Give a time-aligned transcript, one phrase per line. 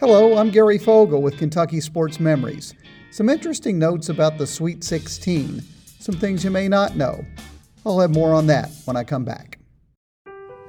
[0.00, 2.72] Hello, I'm Gary Fogle with Kentucky Sports Memories.
[3.10, 5.60] Some interesting notes about the Sweet 16,
[5.98, 7.24] some things you may not know.
[7.84, 9.58] I'll have more on that when I come back.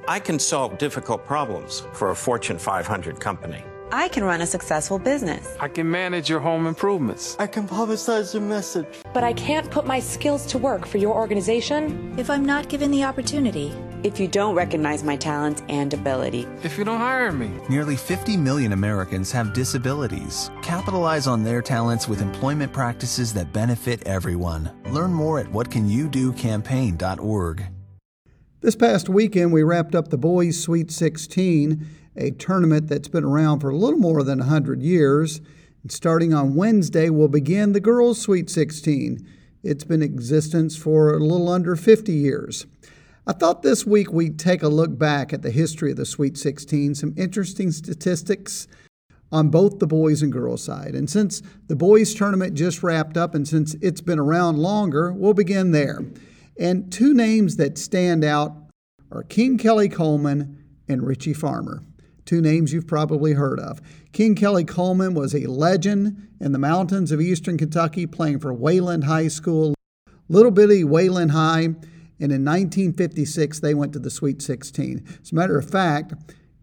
[0.08, 3.62] I can solve difficult problems for a Fortune 500 company.
[3.92, 5.56] I can run a successful business.
[5.60, 7.36] I can manage your home improvements.
[7.38, 8.86] I can publicize your message.
[9.14, 12.90] But I can't put my skills to work for your organization if I'm not given
[12.90, 13.72] the opportunity.
[14.02, 16.46] If you don't recognize my talents and ability.
[16.62, 17.50] If you don't hire me.
[17.68, 20.50] Nearly 50 million Americans have disabilities.
[20.62, 24.70] Capitalize on their talents with employment practices that benefit everyone.
[24.90, 27.66] Learn more at whatcanyoudocampaign.org.
[28.60, 31.86] This past weekend, we wrapped up the Boys Sweet 16
[32.16, 35.40] a tournament that's been around for a little more than 100 years.
[35.82, 39.26] And starting on Wednesday, we'll begin the Girls Sweet 16.
[39.62, 42.66] It's been in existence for a little under 50 years.
[43.30, 46.36] I thought this week we'd take a look back at the history of the Sweet
[46.36, 48.66] 16, some interesting statistics
[49.30, 50.96] on both the boys and girls side.
[50.96, 55.32] And since the boys tournament just wrapped up and since it's been around longer, we'll
[55.32, 56.00] begin there.
[56.58, 58.52] And two names that stand out
[59.12, 61.84] are King Kelly Coleman and Richie Farmer
[62.24, 63.80] two names you've probably heard of.
[64.12, 69.04] King Kelly Coleman was a legend in the mountains of eastern Kentucky playing for Wayland
[69.04, 69.74] High School,
[70.28, 71.74] little bitty Wayland High.
[72.20, 75.04] And in 1956, they went to the Sweet 16.
[75.22, 76.12] As a matter of fact,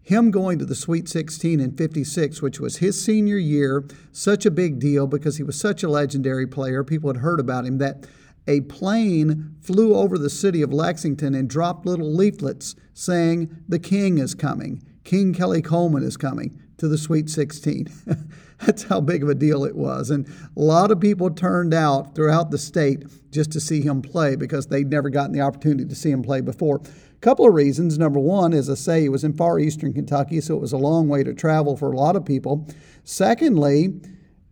[0.02, 4.50] him going to the Sweet 16 in 56, which was his senior year, such a
[4.50, 6.82] big deal because he was such a legendary player.
[6.82, 8.06] People had heard about him that
[8.46, 14.16] a plane flew over the city of Lexington and dropped little leaflets saying, The king
[14.16, 14.82] is coming.
[15.04, 17.88] King Kelly Coleman is coming to the Sweet 16.
[18.60, 20.10] That's how big of a deal it was.
[20.10, 24.36] And a lot of people turned out throughout the state just to see him play
[24.36, 26.76] because they'd never gotten the opportunity to see him play before.
[26.76, 27.98] A couple of reasons.
[27.98, 30.78] Number one, as I say, he was in far eastern Kentucky, so it was a
[30.78, 32.66] long way to travel for a lot of people.
[33.04, 34.00] Secondly,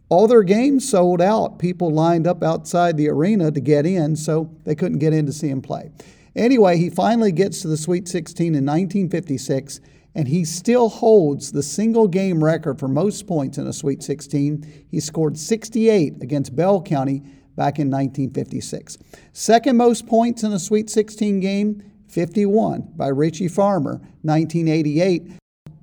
[0.09, 1.59] all their games sold out.
[1.59, 5.33] People lined up outside the arena to get in, so they couldn't get in to
[5.33, 5.91] see him play.
[6.37, 9.81] Anyway, he finally gets to the Sweet 16 in 1956
[10.17, 14.87] and he still holds the single game record for most points in a Sweet 16.
[14.91, 17.19] He scored 68 against Bell County
[17.55, 18.97] back in 1956.
[19.35, 25.33] Second most points in a Sweet 16 game, 51 by Richie Farmer, 1988.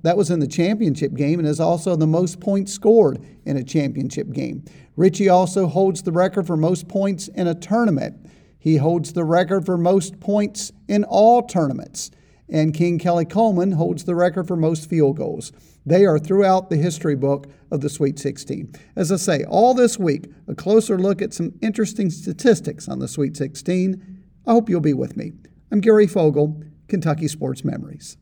[0.02, 3.62] That was in the championship game and is also the most points scored in a
[3.62, 4.64] championship game.
[4.96, 8.16] Richie also holds the record for most points in a tournament.
[8.58, 12.10] He holds the record for most points in all tournaments
[12.48, 15.52] and King Kelly Coleman holds the record for most field goals.
[15.86, 18.72] They are throughout the history book of the Sweet 16.
[18.96, 23.08] As I say, all this week, a closer look at some interesting statistics on the
[23.08, 24.24] Sweet 16.
[24.46, 25.32] I hope you'll be with me.
[25.70, 28.16] I'm Gary Fogle, Kentucky Sports Memories.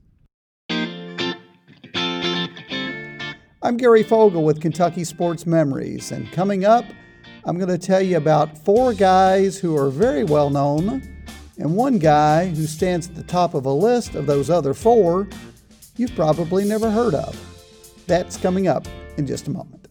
[3.65, 6.84] I'm Gary Fogle with Kentucky Sports Memories, and coming up,
[7.44, 11.11] I'm going to tell you about four guys who are very well known
[11.62, 15.28] and one guy who stands at the top of a list of those other four
[15.96, 17.38] you've probably never heard of.
[18.08, 18.86] That's coming up
[19.16, 19.86] in just a moment.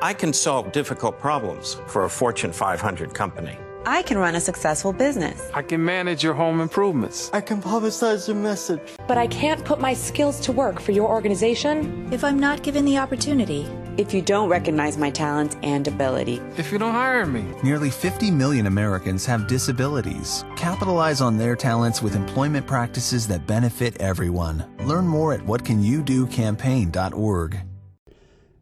[0.00, 3.58] I can solve difficult problems for a Fortune 500 company.
[3.86, 5.50] I can run a successful business.
[5.52, 7.30] I can manage your home improvements.
[7.32, 8.80] I can publicize your message.
[9.08, 12.84] But I can't put my skills to work for your organization if I'm not given
[12.84, 13.66] the opportunity.
[13.98, 16.42] If you don't recognize my talents and ability.
[16.58, 17.46] If you don't hire me.
[17.62, 20.44] Nearly 50 million Americans have disabilities.
[20.54, 24.66] Capitalize on their talents with employment practices that benefit everyone.
[24.84, 27.58] Learn more at whatcanyoudocampaign.org.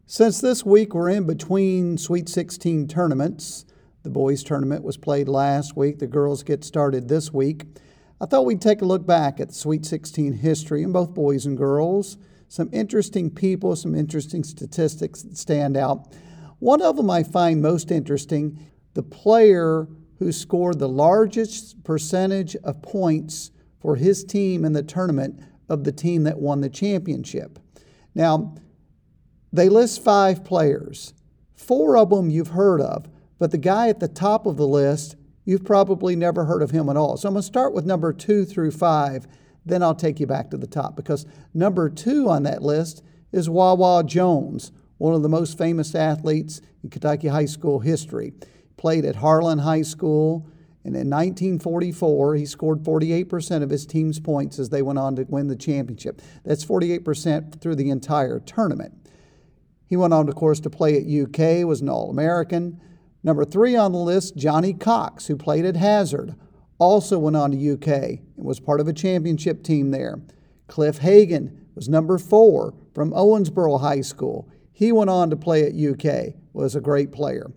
[0.05, 3.65] Since this week we're in between Sweet 16 tournaments,
[4.03, 5.99] the boys' tournament was played last week.
[5.99, 7.65] The girls get started this week.
[8.21, 11.45] I thought we'd take a look back at the Sweet 16 history in both boys
[11.45, 12.15] and girls.
[12.47, 16.13] Some interesting people, some interesting statistics that stand out.
[16.59, 18.59] One of them I find most interesting
[18.93, 19.87] the player
[20.19, 25.39] who scored the largest percentage of points for his team in the tournament
[25.69, 27.59] of the team that won the championship.
[28.13, 28.55] Now,
[29.51, 31.13] they list five players.
[31.53, 33.07] Four of them you've heard of.
[33.37, 36.89] But the guy at the top of the list, you've probably never heard of him
[36.89, 37.17] at all.
[37.17, 39.27] So I'm going to start with number two through five,
[39.65, 43.49] then I'll take you back to the top because number two on that list is
[43.49, 48.33] Wah Wah Jones, one of the most famous athletes in Kentucky high school history.
[48.77, 50.47] Played at Harlan High School,
[50.83, 55.23] and in 1944, he scored 48% of his team's points as they went on to
[55.23, 56.21] win the championship.
[56.43, 58.93] That's 48% through the entire tournament.
[59.87, 62.79] He went on, of course, to play at UK, was an All American.
[63.23, 66.35] Number three on the list, Johnny Cox, who played at Hazard,
[66.77, 70.19] also went on to UK and was part of a championship team there.
[70.67, 74.49] Cliff Hagan was number four from Owensboro High School.
[74.71, 77.51] He went on to play at UK, was a great player.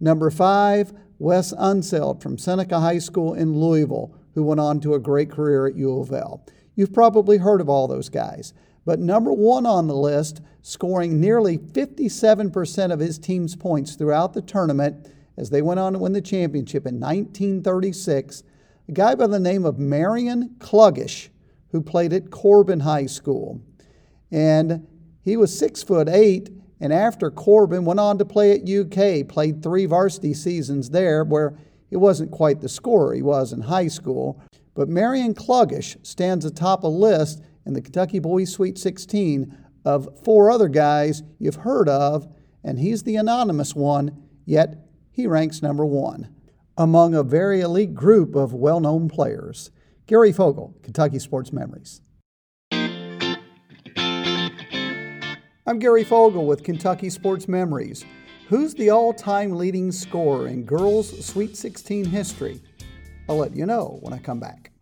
[0.00, 4.98] Number five, Wes Unseld from Seneca High School in Louisville, who went on to a
[4.98, 6.44] great career at U of L.
[6.74, 8.52] You've probably heard of all those guys.
[8.84, 14.42] But number one on the list, scoring nearly 57% of his team's points throughout the
[14.42, 18.42] tournament as they went on to win the championship in 1936,
[18.88, 21.28] a guy by the name of Marion Cluggish,
[21.68, 23.60] who played at Corbin High School.
[24.30, 24.86] And
[25.22, 26.50] he was six foot eight,
[26.80, 31.56] and after Corbin went on to play at UK, played three varsity seasons there where
[31.88, 34.42] he wasn't quite the scorer he was in high school.
[34.74, 40.50] But Marion Cluggish stands atop a list in the Kentucky Boys Sweet 16 of four
[40.50, 42.28] other guys you've heard of,
[42.62, 46.33] and he's the anonymous one, yet he ranks number one
[46.76, 49.70] among a very elite group of well known players.
[50.06, 52.00] Gary Fogle, Kentucky Sports Memories.
[55.66, 58.04] I'm Gary Fogle with Kentucky Sports Memories.
[58.48, 62.60] Who's the all time leading scorer in girls' Sweet 16 history?
[63.28, 64.72] I'll let you know when I come back.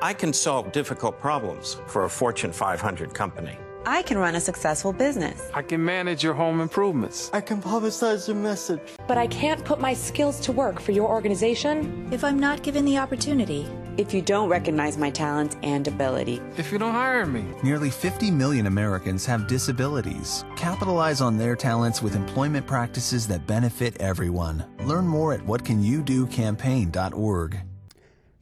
[0.00, 3.58] I can solve difficult problems for a Fortune 500 company.
[3.84, 5.50] I can run a successful business.
[5.54, 7.30] I can manage your home improvements.
[7.32, 8.78] I can publicize your message.
[9.08, 12.08] But I can't put my skills to work for your organization.
[12.12, 13.66] If I'm not given the opportunity,
[13.98, 18.30] If you don't recognize my talents and ability, If you don't hire me, Nearly 50
[18.30, 20.44] million Americans have disabilities.
[20.56, 24.64] Capitalize on their talents with employment practices that benefit everyone.
[24.84, 27.60] Learn more at whatcanyoudocampaign.org.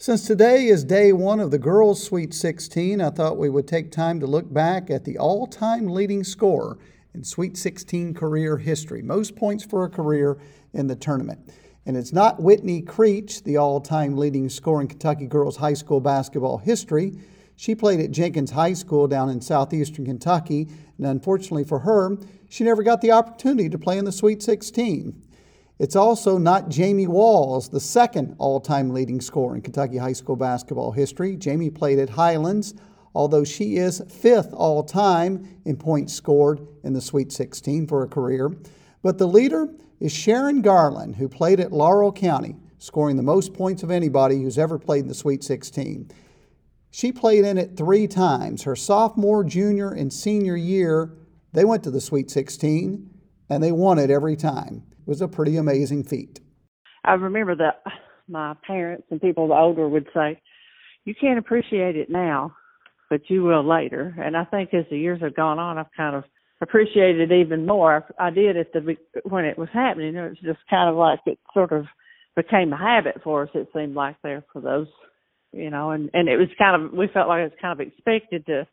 [0.01, 3.93] Since today is day one of the girls' Sweet 16, I thought we would take
[3.93, 6.79] time to look back at the all time leading scorer
[7.13, 9.03] in Sweet 16 career history.
[9.03, 10.39] Most points for a career
[10.73, 11.53] in the tournament.
[11.85, 16.01] And it's not Whitney Creech, the all time leading scorer in Kentucky girls' high school
[16.01, 17.19] basketball history.
[17.57, 20.67] She played at Jenkins High School down in southeastern Kentucky,
[20.97, 22.17] and unfortunately for her,
[22.49, 25.25] she never got the opportunity to play in the Sweet 16.
[25.81, 30.37] It's also not Jaime Walz, the second all time leading scorer in Kentucky high school
[30.37, 31.37] basketball history.
[31.37, 32.75] Jamie played at Highlands,
[33.15, 38.09] although she is fifth all time in points scored in the Sweet 16 for a
[38.09, 38.55] career.
[39.03, 43.83] But the leader is Sharon Garland, who played at Laurel County, scoring the most points
[43.83, 46.11] of anybody who's ever played in the Sweet 16.
[46.91, 48.65] She played in it three times.
[48.65, 51.15] Her sophomore, junior, and senior year,
[51.55, 53.09] they went to the Sweet 16
[53.49, 54.83] and they won it every time.
[55.11, 56.39] Was a pretty amazing feat.
[57.05, 57.83] I remember that
[58.29, 60.41] my parents and people older would say,
[61.05, 62.55] "You can't appreciate it now,
[63.09, 66.15] but you will later." And I think as the years have gone on, I've kind
[66.15, 66.23] of
[66.61, 68.07] appreciated it even more.
[68.21, 70.15] I did at the when it was happening.
[70.15, 71.87] It was just kind of like it sort of
[72.37, 73.51] became a habit for us.
[73.53, 74.87] It seemed like there for those,
[75.53, 77.85] you know, and and it was kind of we felt like it was kind of
[77.85, 78.65] expected to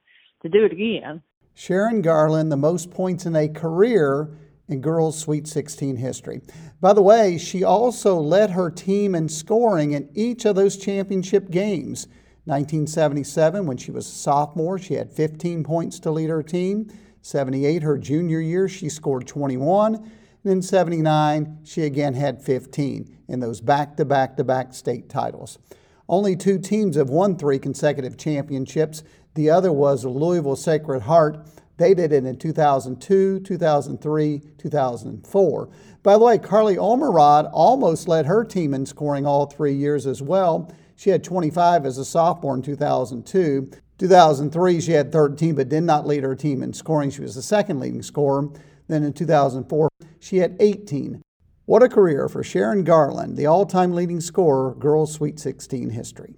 [0.43, 1.23] to do it again.
[1.55, 4.29] Sharon Garland, the most points in a career
[4.67, 6.41] in girls' Sweet 16 history.
[6.81, 11.49] By the way, she also led her team in scoring in each of those championship
[11.49, 12.07] games.
[12.45, 16.89] 1977, when she was a sophomore, she had 15 points to lead her team.
[17.21, 19.95] 78, her junior year, she scored 21.
[19.95, 25.09] And in 79, she again had 15 in those back to back to back state
[25.09, 25.59] titles.
[26.07, 29.03] Only two teams have won three consecutive championships.
[29.33, 31.45] The other was Louisville Sacred Heart.
[31.77, 35.69] They did it in 2002, 2003, 2004.
[36.01, 40.21] By the way, Carly Omerod almost led her team in scoring all three years as
[40.21, 40.71] well.
[40.95, 43.69] She had 25 as a sophomore in 2002.
[43.99, 47.11] 2003, she had 13, but did not lead her team in scoring.
[47.11, 48.49] She was the second leading scorer.
[48.87, 51.21] Then in 2004, she had 18.
[51.65, 56.35] What a career for Sharon Garland, the all time leading scorer, girls' Sweet 16 history.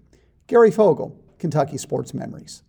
[0.47, 2.63] Gary Fogle, Kentucky Sports Memories.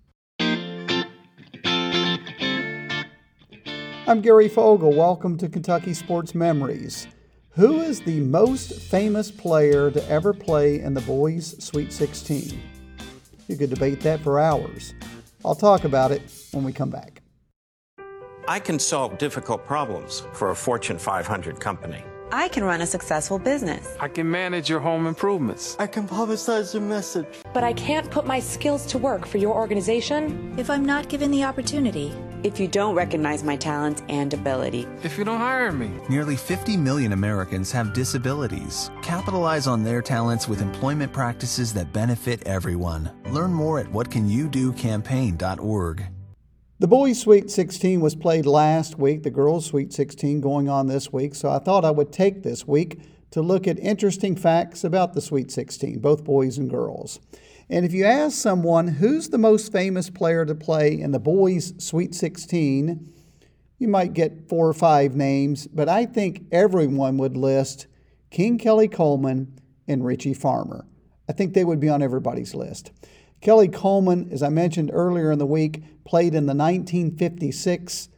[4.06, 4.92] I'm Gary Fogle.
[4.92, 7.06] Welcome to Kentucky Sports Memories.
[7.50, 12.60] Who is the most famous player to ever play in the boys' Sweet 16?
[13.46, 14.94] You could debate that for hours.
[15.44, 17.20] I'll talk about it when we come back.
[18.48, 22.02] I can solve difficult problems for a Fortune 500 company.
[22.32, 23.96] I can run a successful business.
[24.00, 25.76] I can manage your home improvements.
[25.78, 27.26] I can publicize your message.
[27.52, 30.54] But I can't put my skills to work for your organization.
[30.56, 35.18] if I'm not given the opportunity, If you don't recognize my talents and ability, If
[35.18, 38.90] you don't hire me, Nearly 50 million Americans have disabilities.
[39.02, 43.10] Capitalize on their talents with employment practices that benefit everyone.
[43.30, 46.06] Learn more at whatcanyoudocampaign.org.
[46.78, 51.12] The boys' Sweet 16 was played last week, the girls' Sweet 16 going on this
[51.12, 53.00] week, so I thought I would take this week
[53.32, 57.20] to look at interesting facts about the Sweet 16, both boys and girls.
[57.70, 61.72] And if you ask someone who's the most famous player to play in the boys'
[61.78, 63.12] Sweet 16,
[63.78, 67.86] you might get four or five names, but I think everyone would list
[68.30, 70.84] King Kelly Coleman and Richie Farmer.
[71.28, 72.90] I think they would be on everybody's list.
[73.40, 78.08] Kelly Coleman, as I mentioned earlier in the week, played in the 1956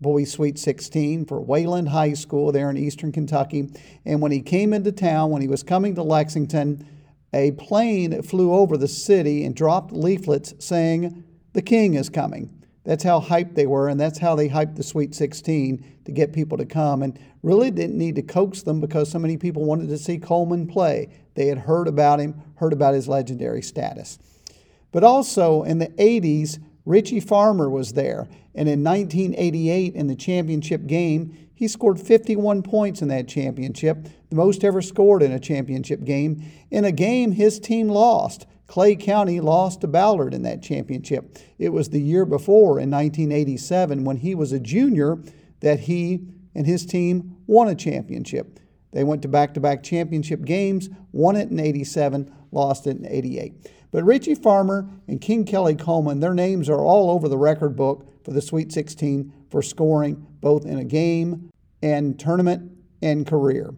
[0.00, 3.68] Boys Sweet 16 for Wayland High School there in eastern Kentucky.
[4.04, 6.86] And when he came into town, when he was coming to Lexington,
[7.32, 12.62] a plane flew over the city and dropped leaflets saying, The King is coming.
[12.84, 16.32] That's how hyped they were, and that's how they hyped the Sweet 16 to get
[16.32, 17.02] people to come.
[17.02, 20.66] And really didn't need to coax them because so many people wanted to see Coleman
[20.66, 21.08] play.
[21.34, 24.18] They had heard about him, heard about his legendary status.
[24.90, 28.28] But also in the 80s, Richie Farmer was there.
[28.54, 34.36] And in 1988, in the championship game, he scored 51 points in that championship, the
[34.36, 38.46] most ever scored in a championship game, in a game his team lost.
[38.66, 41.38] Clay County lost to Ballard in that championship.
[41.58, 45.18] It was the year before, in 1987, when he was a junior,
[45.60, 48.58] that he and his team won a championship.
[48.92, 53.06] They went to back to back championship games, won it in 87, lost it in
[53.06, 53.70] 88.
[53.92, 58.08] But Richie Farmer and King Kelly Coleman, their names are all over the record book
[58.24, 61.50] for the Sweet 16 for scoring both in a game
[61.82, 62.72] and tournament
[63.02, 63.74] and career.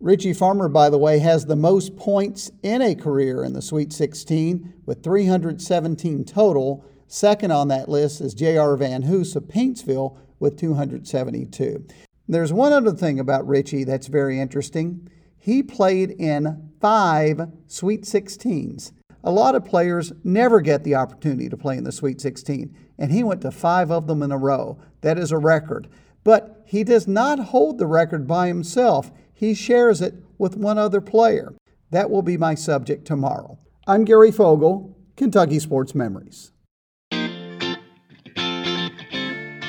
[0.00, 3.92] Richie Farmer, by the way, has the most points in a career in the Sweet
[3.92, 6.84] 16 with 317 total.
[7.06, 8.76] Second on that list is J.R.
[8.76, 11.86] VanHoose of Paintsville with 272.
[12.26, 15.08] There's one other thing about Richie that's very interesting.
[15.38, 18.92] He played in five Sweet 16s.
[19.24, 23.12] A lot of players never get the opportunity to play in the Sweet 16, and
[23.12, 24.80] he went to five of them in a row.
[25.02, 25.88] That is a record.
[26.24, 31.00] But he does not hold the record by himself, he shares it with one other
[31.00, 31.54] player.
[31.90, 33.58] That will be my subject tomorrow.
[33.86, 36.50] I'm Gary Fogle, Kentucky Sports Memories.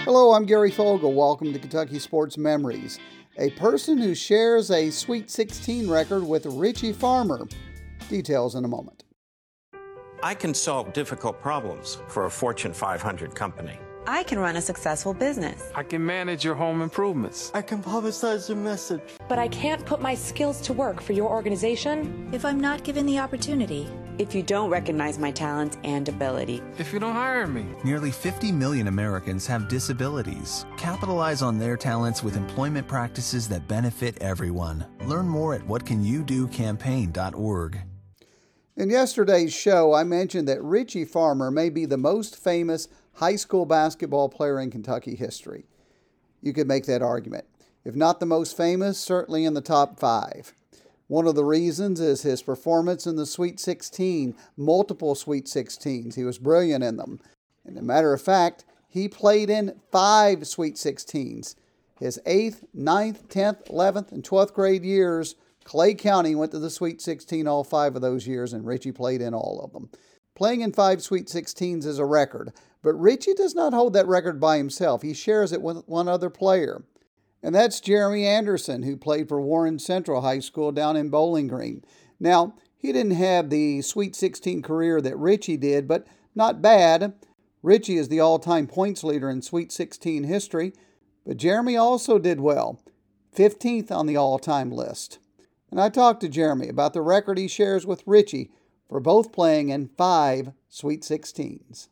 [0.03, 1.13] Hello, I'm Gary Fogle.
[1.13, 2.99] Welcome to Kentucky Sports Memories.
[3.37, 7.47] A person who shares a Sweet 16 record with Richie Farmer.
[8.09, 9.03] Details in a moment.
[10.23, 13.77] I can solve difficult problems for a Fortune 500 company.
[14.07, 15.69] I can run a successful business.
[15.75, 17.51] I can manage your home improvements.
[17.53, 19.01] I can publicize your message.
[19.27, 23.05] But I can't put my skills to work for your organization if I'm not given
[23.05, 23.85] the opportunity.
[24.17, 26.61] If you don't recognize my talents and ability.
[26.77, 27.65] If you don't hire me.
[27.83, 30.65] Nearly 50 million Americans have disabilities.
[30.77, 34.85] Capitalize on their talents with employment practices that benefit everyone.
[35.05, 37.92] Learn more at whatcanyoudocampaign.org.
[38.75, 43.67] In yesterday's show, I mentioned that Richie Farmer may be the most famous high school
[43.67, 45.65] basketball player in Kentucky history.
[46.41, 47.45] You could make that argument.
[47.85, 50.53] If not the most famous, certainly in the top five.
[51.07, 56.15] One of the reasons is his performance in the Sweet 16, multiple Sweet 16s.
[56.15, 57.19] He was brilliant in them.
[57.63, 61.55] And a matter of fact, he played in five Sweet 16s.
[61.99, 67.01] His 8th, ninth, 10th, 11th, and 12th grade years, Clay County went to the Sweet
[67.01, 69.89] 16 all five of those years, and Richie played in all of them.
[70.35, 72.51] Playing in five Sweet 16s is a record,
[72.81, 75.01] but Richie does not hold that record by himself.
[75.01, 76.83] He shares it with one other player.
[77.43, 81.83] And that's Jeremy Anderson, who played for Warren Central High School down in Bowling Green.
[82.19, 87.13] Now, he didn't have the Sweet 16 career that Richie did, but not bad.
[87.61, 90.73] Richie is the all time points leader in Sweet 16 history,
[91.25, 92.81] but Jeremy also did well,
[93.35, 95.19] 15th on the all time list.
[95.73, 98.51] And I talked to Jeremy about the record he shares with Richie
[98.87, 101.87] for both playing in five Sweet 16s.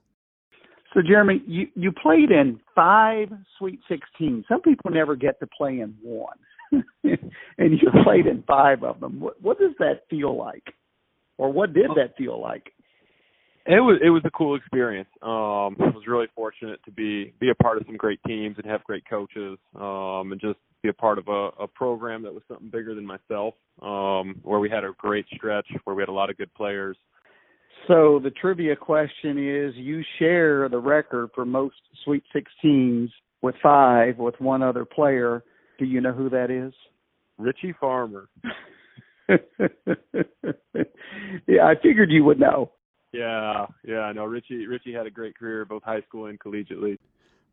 [0.93, 4.43] So, Jeremy, you, you played in five Sweet 16s.
[4.47, 6.37] Some people never get to play in one,
[6.71, 9.19] and you played in five of them.
[9.19, 10.75] What, what does that feel like,
[11.39, 12.73] or what did that feel like?
[13.65, 15.09] It was it was a cool experience.
[15.23, 18.65] Um, I was really fortunate to be be a part of some great teams and
[18.69, 22.43] have great coaches, um, and just be a part of a, a program that was
[22.47, 23.53] something bigger than myself.
[23.81, 26.97] Um, where we had a great stretch, where we had a lot of good players.
[27.87, 33.09] So the trivia question is: You share the record for most Sweet 16s
[33.41, 35.43] with five with one other player.
[35.79, 36.73] Do you know who that is?
[37.37, 38.29] Richie Farmer.
[39.29, 39.37] yeah,
[41.63, 42.71] I figured you would know.
[43.13, 44.25] Yeah, yeah, I know.
[44.25, 46.97] Richie Richie had a great career both high school and collegiately.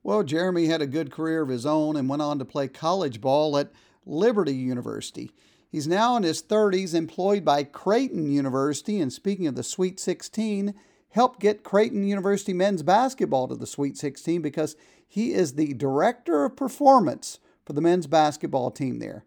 [0.03, 3.21] Well, Jeremy had a good career of his own and went on to play college
[3.21, 3.73] ball at
[4.07, 5.33] Liberty University.
[5.69, 10.75] He's now in his 30s, employed by Creighton University, and speaking of the Sweet 16,
[11.11, 14.77] helped get Creighton University men's basketball to the Sweet 16 because
[15.07, 19.25] he is the director of performance for the men's basketball team there.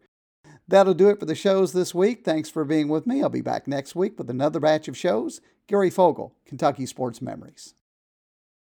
[0.68, 2.24] That'll do it for the shows this week.
[2.24, 3.22] Thanks for being with me.
[3.22, 5.42] I'll be back next week with another batch of shows.
[5.68, 7.74] Gary Fogle, Kentucky Sports Memories.